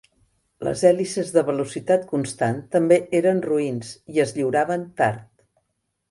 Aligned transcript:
Les 0.67 0.79
hèlices 0.89 1.27
de 1.33 1.41
velocitat 1.49 2.07
constant 2.11 2.61
també 2.75 2.97
eren 3.19 3.41
roïns 3.49 3.91
i 4.15 4.23
es 4.25 4.33
lliuraven 4.39 4.87
tard. 5.03 5.21